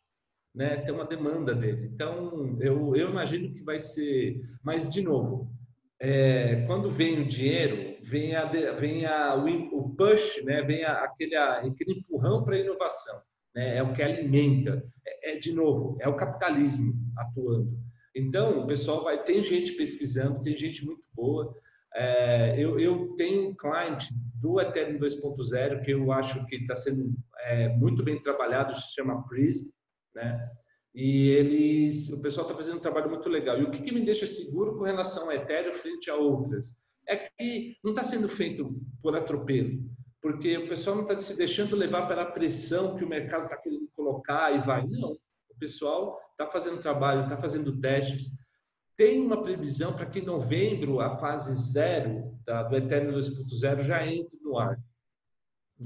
[0.54, 0.76] Né?
[0.78, 1.90] Tem uma demanda dele.
[1.92, 4.40] Então, eu, eu imagino que vai ser.
[4.62, 5.50] Mas, de novo,
[6.00, 10.62] é, quando vem o dinheiro, vem, a, vem a, o, push, né?
[10.62, 13.22] vem a, aquele, aquele empurrão para a inovação
[13.54, 13.76] né?
[13.78, 14.84] é o que alimenta.
[15.06, 17.78] É, é, de novo, é o capitalismo atuando.
[18.14, 19.22] Então, o pessoal vai.
[19.22, 21.54] Tem gente pesquisando, tem gente muito boa.
[21.94, 24.12] É, eu, eu, tenho um cliente
[24.44, 29.26] do Ethereum 2.0 que eu acho que está sendo é, muito bem trabalhado, se chama
[29.26, 29.70] Prism,
[30.14, 30.50] né?
[30.94, 33.58] E eles, o pessoal está fazendo um trabalho muito legal.
[33.58, 36.76] E o que, que me deixa seguro com relação ao Ethereum frente a outras
[37.08, 39.82] é que não está sendo feito por atropelo
[40.24, 43.86] porque o pessoal não está se deixando levar pela pressão que o mercado está querendo
[43.92, 44.86] colocar e vai.
[44.86, 48.32] Não, o pessoal está fazendo trabalho, está fazendo testes.
[48.96, 54.06] Tem uma previsão para que em novembro a fase zero da, do Ethereum 2.0 já
[54.06, 54.78] entre no ar.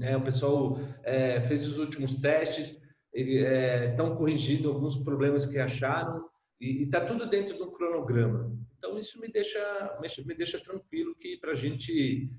[0.01, 2.79] É, o pessoal é, fez os últimos testes,
[3.13, 6.29] estão é, corrigindo alguns problemas que acharam
[6.61, 8.55] e está tudo dentro do cronograma.
[8.77, 12.31] Então isso me deixa, me deixa tranquilo que para a gente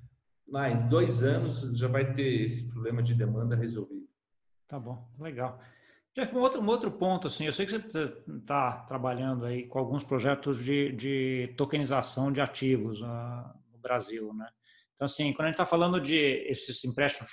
[0.47, 4.09] lá em dois anos já vai ter esse problema de demanda resolvido.
[4.69, 5.61] Tá bom, legal.
[6.17, 9.79] Jeff, um outro, um outro ponto, assim, eu sei que você está trabalhando aí com
[9.79, 13.05] alguns projetos de, de tokenização de ativos uh,
[13.73, 14.49] no Brasil, né?
[15.01, 17.33] Então, assim, quando a gente está falando de esses empréstimos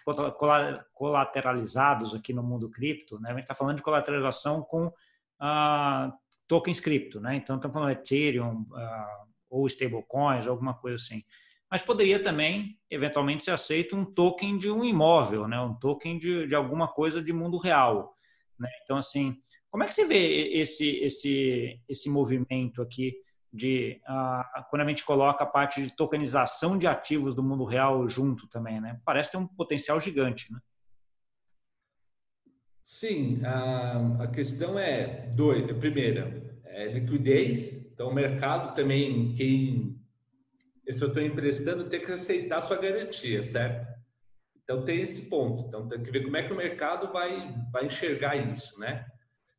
[0.94, 4.90] colateralizados aqui no mundo cripto, né, a gente está falando de colateralização com
[5.38, 6.13] ah,
[6.48, 7.36] tokens cripto, né?
[7.36, 11.26] Então, estamos falando de Ethereum ah, ou stablecoins, alguma coisa assim.
[11.70, 15.60] Mas poderia também, eventualmente, ser aceito um token de um imóvel, né?
[15.60, 18.16] Um token de, de alguma coisa de mundo real,
[18.60, 18.70] né?
[18.84, 19.36] Então, assim,
[19.70, 23.13] como é que você vê esse esse esse movimento aqui
[23.52, 28.08] de uh, quando a gente coloca a parte de tokenização de ativos do mundo real
[28.08, 29.00] junto também, né?
[29.06, 30.60] Parece ter um potencial gigante, né?
[32.84, 35.65] Sim, a, a questão é dois.
[35.78, 37.74] Primeira, é liquidez.
[37.91, 40.00] Então, o mercado também, quem
[40.86, 43.96] eu estou emprestando, tem que aceitar sua garantia, certo?
[44.67, 45.65] Então tem esse ponto.
[45.65, 49.06] Então tem que ver como é que o mercado vai vai enxergar isso, né?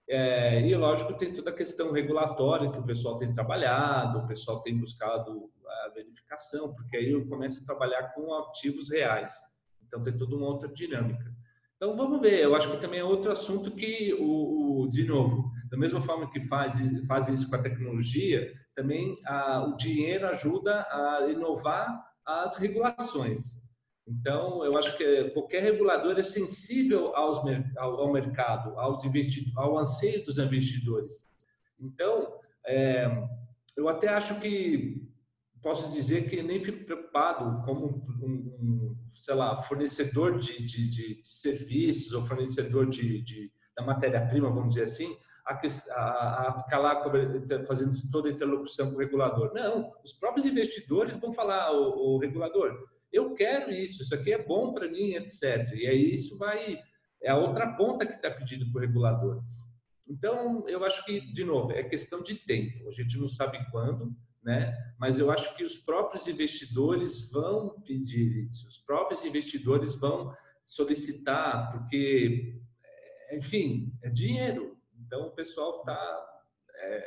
[0.07, 4.61] É, e lógico tem toda a questão regulatória que o pessoal tem trabalhado, o pessoal
[4.62, 9.33] tem buscado a verificação, porque aí eu começo a trabalhar com ativos reais.
[9.87, 11.25] Então tem toda uma outra dinâmica.
[11.77, 12.40] Então vamos ver.
[12.40, 16.31] Eu acho que também é outro assunto que o, o de novo, da mesma forma
[16.31, 22.57] que faz faz isso com a tecnologia, também a, o dinheiro ajuda a inovar as
[22.57, 23.68] regulações.
[24.09, 27.38] Então, eu acho que qualquer regulador é sensível aos,
[27.77, 29.03] ao, ao mercado, aos
[29.57, 31.29] ao anseio dos investidores.
[31.79, 32.35] Então,
[32.66, 33.07] é,
[33.77, 35.07] eu até acho que
[35.62, 41.21] posso dizer que nem fico preocupado como um, um sei lá, fornecedor de, de, de,
[41.23, 45.16] serviços ou fornecedor de, de da matéria-prima, vamos dizer assim,
[45.47, 47.01] a, a, a, ficar lá
[47.66, 49.53] fazendo toda a interlocução com o regulador.
[49.55, 54.42] Não, os próprios investidores vão falar, o, o regulador, eu quero isso, isso aqui é
[54.42, 55.73] bom para mim, etc.
[55.75, 56.81] E aí isso vai,
[57.23, 59.42] é a outra ponta que está pedindo para o regulador.
[60.07, 62.88] Então, eu acho que, de novo, é questão de tempo.
[62.88, 64.75] A gente não sabe quando, né?
[64.99, 68.66] Mas eu acho que os próprios investidores vão pedir isso.
[68.68, 72.59] Os próprios investidores vão solicitar, porque,
[73.33, 74.79] enfim, é dinheiro.
[74.99, 76.42] Então, o pessoal está...
[76.81, 77.07] É,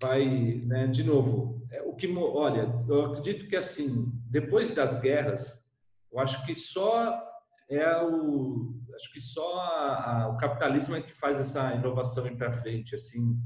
[0.00, 5.64] vai, né, de novo, é, o que, olha, eu acredito que assim, depois das guerras,
[6.10, 7.26] eu acho que só
[7.68, 12.36] é o, acho que só a, a, o capitalismo é que faz essa inovação ir
[12.36, 13.38] para frente, assim,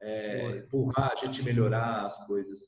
[0.00, 2.60] é, empurrar a gente melhorar as coisas.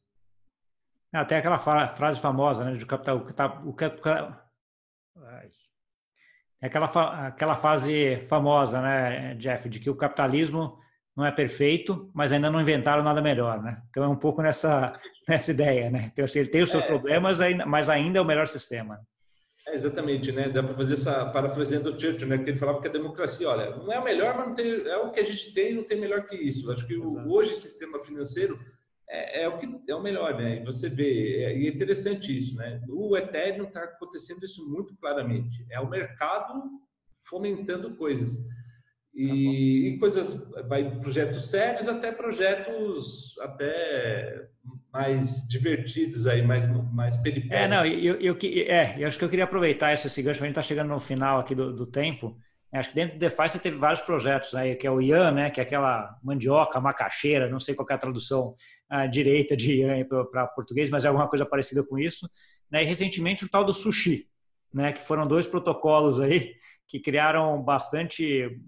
[1.12, 3.18] Até aquela frase famosa, né, do capital,
[3.66, 4.50] o capital,
[6.62, 10.78] é aquela aquela frase famosa, né, Jeff, de que o capitalismo
[11.20, 13.82] não é perfeito, mas ainda não inventaram nada melhor, né?
[13.90, 16.10] Então é um pouco nessa nessa ideia, né?
[16.10, 18.98] Então, assim, ele tem os seus é, problemas, mas ainda é o melhor sistema.
[19.68, 20.48] É, exatamente, né?
[20.48, 22.38] Dá para fazer essa parafraseando o Churchill, né?
[22.38, 24.96] Que ele falava que a democracia, olha, não é o melhor, mas não tem, é
[24.96, 26.72] o que a gente tem, não tem melhor que isso.
[26.72, 28.58] Acho que o, hoje o sistema financeiro
[29.06, 30.56] é, é, o que é o melhor, né?
[30.56, 32.80] E você vê, é, e é interessante isso, né?
[32.88, 35.66] O Ethereum está acontecendo isso muito claramente.
[35.68, 36.62] É o mercado
[37.24, 38.38] fomentando coisas.
[39.14, 44.48] E, tá e, coisas, vai projetos sérios até projetos até
[44.92, 47.56] mais divertidos aí, mais, mais peripéticos.
[47.56, 50.46] É, não, eu, eu, é, eu acho que eu queria aproveitar esse, esse gancho, a
[50.46, 52.36] gente está chegando no final aqui do, do tempo,
[52.72, 55.50] acho que dentro do DeFi você teve vários projetos aí, que é o IAM, né,
[55.50, 58.54] que é aquela mandioca, macaxeira, não sei qual é a tradução
[58.88, 62.28] a direita de IAM para português, mas é alguma coisa parecida com isso,
[62.70, 64.26] né, e recentemente o tal do Sushi,
[64.72, 66.54] né, que foram dois protocolos aí
[66.88, 68.58] que criaram bastante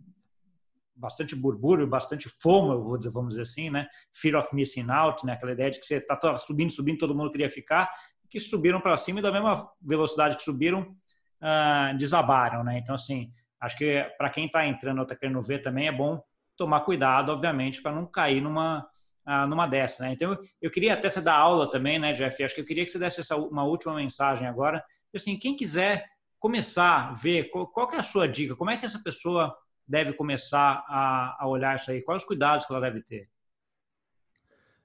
[0.95, 3.89] bastante burbúrio, bastante fomo, vamos dizer assim, né?
[4.13, 5.33] Fear of missing out, né?
[5.33, 7.91] Aquela ideia de que você está subindo, subindo, todo mundo queria ficar,
[8.31, 10.97] que subiram para cima e da mesma velocidade que subiram,
[11.43, 12.79] uh, desabaram, né?
[12.79, 16.23] Então, assim, acho que para quem está entrando ou está querendo ver também é bom
[16.57, 18.87] tomar cuidado, obviamente, para não cair numa
[19.27, 20.13] uh, numa dessa, né?
[20.13, 22.43] Então, eu queria até você dar aula também, né, Jeff?
[22.43, 24.85] Acho que eu queria que você desse essa uma última mensagem agora.
[25.15, 26.07] Assim, quem quiser
[26.39, 28.57] começar a ver, qual, qual é a sua dica?
[28.57, 32.03] Como é que essa pessoa deve começar a, a olhar isso aí?
[32.03, 33.29] Quais os cuidados que ela deve ter?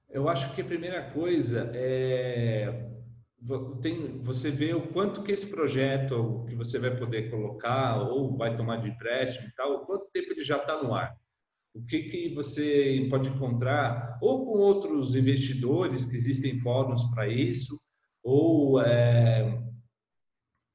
[0.10, 2.94] Eu acho que a primeira coisa é
[3.82, 8.56] tem, você vê o quanto que esse projeto que você vai poder colocar ou vai
[8.58, 11.16] tomar de empréstimo e tal, quanto tempo ele já está no ar.
[11.74, 17.80] O que, que você pode encontrar ou com outros investidores que existem fóruns para isso,
[18.24, 19.62] ou é,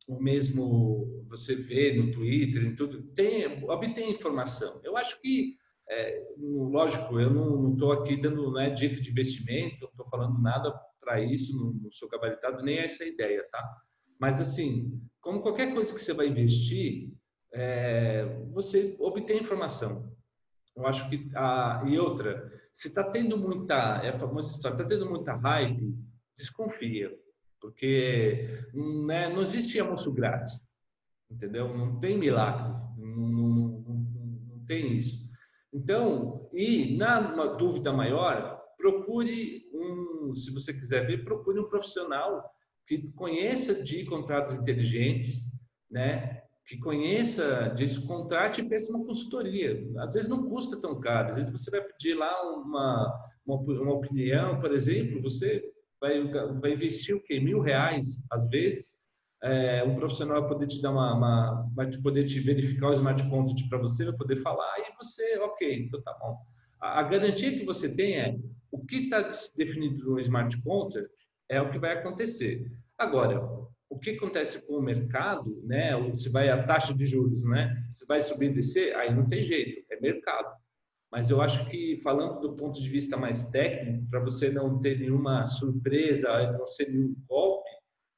[0.07, 4.81] o mesmo você vê no Twitter, em tudo, tem, obtém informação.
[4.85, 5.57] Eu acho que,
[5.89, 10.73] é, lógico, eu não estou aqui dando né, dica de investimento, não estou falando nada
[11.01, 13.83] para isso, não, não sou gabaritado, nem essa é a ideia, tá?
[14.21, 17.11] Mas, assim, como qualquer coisa que você vai investir,
[17.53, 20.13] é, você obtém informação.
[20.77, 24.87] Eu acho que, a, e outra, se está tendo muita, é a famosa história, está
[24.87, 25.95] tendo muita hype,
[26.37, 27.11] desconfia
[27.63, 30.69] porque né, não existe almoço grátis,
[31.33, 31.77] entendeu?
[31.77, 33.85] Não tem milagre, não, não,
[34.49, 35.31] não, tem isso.
[35.73, 42.45] Então, e na dúvida maior, procure um, se você quiser ver, procure um profissional
[42.87, 45.49] que conheça de contratos inteligentes,
[45.91, 46.43] né?
[46.67, 49.85] Que conheça disso, contrate e peça uma consultoria.
[49.99, 53.95] Às vezes não custa tão caro, às vezes você vai pedir lá uma, uma, uma
[53.95, 55.63] opinião, por exemplo, você
[56.01, 56.23] vai,
[56.61, 57.41] vai investir o quê?
[57.41, 59.02] Mil reais, às vezes,
[59.43, 63.29] é, um profissional vai poder te dar uma, uma vai poder te verificar o smart
[63.29, 66.39] contract para você, vai poder falar e você, ok, então tá bom.
[66.81, 68.37] A, a garantia que você tem é
[68.71, 71.11] o que está definido no smart contract
[71.49, 72.71] é o que vai acontecer.
[72.97, 73.43] Agora,
[73.91, 75.93] o que acontece com o mercado, né?
[76.15, 77.85] Se vai a taxa de juros, né?
[77.91, 80.51] Se vai subir e descer, aí não tem jeito, é mercado.
[81.11, 84.99] Mas eu acho que falando do ponto de vista mais técnico, para você não ter
[84.99, 87.62] nenhuma surpresa, não ser nenhum golpe,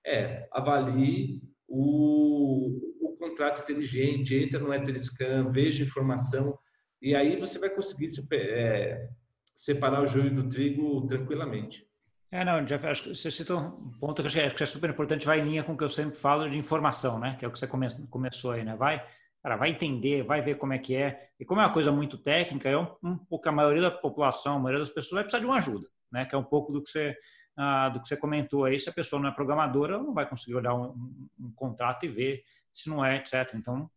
[0.05, 6.59] é avalie o, o contrato inteligente, entra no Etherscan, veja informação
[7.05, 9.09] e aí você vai conseguir é,
[9.55, 11.86] separar o joio do trigo tranquilamente.
[12.30, 15.26] É, não, Jeff, acho que você citou um ponto que acho que é super importante,
[15.26, 17.36] vai em linha com o que eu sempre falo de informação, né?
[17.38, 18.74] Que é o que você come, começou aí, né?
[18.74, 19.07] Vai,
[19.42, 21.28] cara, vai entender, vai ver como é que é.
[21.38, 24.57] E como é uma coisa muito técnica, é um, um pouco a maioria da população,
[24.57, 26.24] a maioria das pessoas vai precisar de uma ajuda, né?
[26.24, 27.14] Que é um pouco do que você
[27.57, 28.78] ah, do que você comentou aí.
[28.78, 32.09] Se a pessoa não é programadora, ela não vai conseguir olhar um, um, contrato e
[32.09, 33.55] ver se não é, etc.
[33.55, 33.90] Então,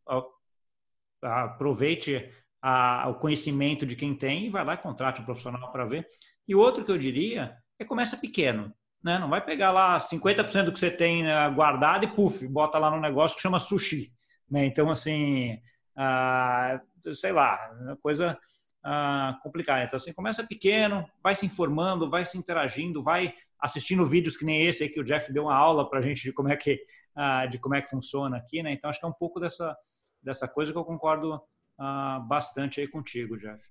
[1.22, 2.32] aproveite
[2.62, 6.08] a, o conhecimento de quem tem e vai lá e contrate um profissional para ver.
[6.48, 8.74] E outro que eu diria é começa pequeno.
[9.04, 9.18] Né?
[9.20, 12.90] Não vai pegar lá 50% do que você tem né, guardado e puf, bota lá
[12.90, 14.12] no negócio que chama sushi.
[14.50, 14.66] Né?
[14.66, 15.60] Então, assim,
[15.96, 16.80] ah,
[17.14, 17.58] sei lá,
[18.02, 18.38] coisa
[18.84, 19.84] ah, complicada.
[19.84, 24.66] Então, assim, começa pequeno, vai se informando, vai se interagindo, vai assistindo vídeos que nem
[24.66, 26.80] esse aí que o Jeff deu uma aula para a gente de como é que
[27.16, 28.72] ah, de como é que funciona aqui, né?
[28.72, 29.76] Então, acho que é um pouco dessa
[30.22, 31.42] dessa coisa que eu concordo
[31.78, 33.64] ah, bastante aí contigo, Jeff.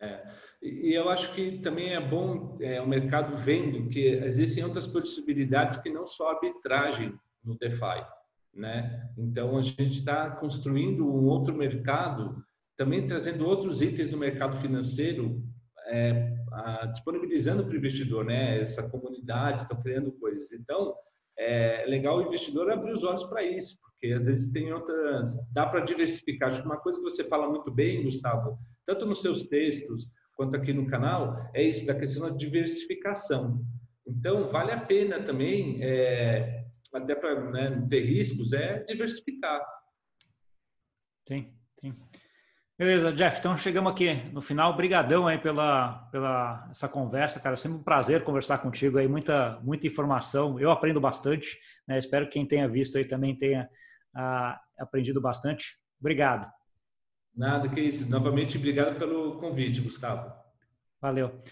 [0.00, 0.22] É.
[0.62, 5.76] E eu acho que também é bom é, o mercado vendo que existem outras possibilidades
[5.76, 8.04] que não só arbitragem no DeFi,
[8.52, 9.10] né?
[9.16, 12.44] Então a gente está construindo um outro mercado,
[12.76, 15.42] também trazendo outros itens do mercado financeiro,
[15.86, 16.34] é,
[16.92, 18.60] disponibilizando para o investidor, né?
[18.60, 20.52] Essa comunidade, estão criando coisas.
[20.52, 20.94] Então
[21.36, 25.66] é legal o investidor abrir os olhos para isso, porque às vezes tem outras, dá
[25.66, 26.50] para diversificar.
[26.50, 30.56] Acho que uma coisa que você fala muito bem, Gustavo, tanto nos seus textos quanto
[30.56, 33.64] aqui no canal, é isso da questão da diversificação.
[34.06, 39.64] Então, vale a pena também, é, até para né, ter riscos, é diversificar.
[41.26, 41.94] Sim, sim.
[42.76, 44.72] Beleza, Jeff, então chegamos aqui no final.
[44.72, 47.54] Obrigadão aí pela, pela essa conversa, cara.
[47.54, 50.58] Sempre um prazer conversar contigo aí, muita, muita informação.
[50.58, 51.56] Eu aprendo bastante,
[51.86, 51.98] né?
[52.00, 53.68] Espero que quem tenha visto aí também tenha
[54.12, 55.78] ah, aprendido bastante.
[56.00, 56.50] Obrigado.
[57.36, 58.10] Nada, que isso.
[58.10, 60.32] Novamente, obrigado pelo convite, Gustavo.
[61.00, 61.42] Valeu.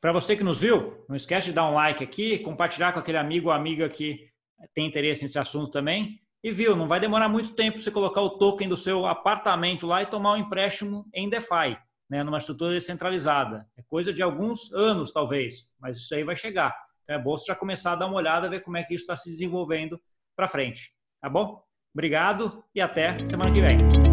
[0.00, 3.18] Para você que nos viu, não esquece de dar um like aqui, compartilhar com aquele
[3.18, 4.30] amigo ou amiga que
[4.74, 6.22] tem interesse nesse assunto também.
[6.42, 10.02] E viu, não vai demorar muito tempo você colocar o token do seu apartamento lá
[10.02, 11.76] e tomar um empréstimo em DeFi,
[12.08, 13.66] né, numa estrutura descentralizada.
[13.76, 16.74] É coisa de alguns anos, talvez, mas isso aí vai chegar.
[17.04, 19.02] Então é bom você já começar a dar uma olhada, ver como é que isso
[19.02, 20.00] está se desenvolvendo
[20.34, 20.90] para frente.
[21.20, 21.62] Tá bom?
[21.94, 24.09] Obrigado e até semana que vem.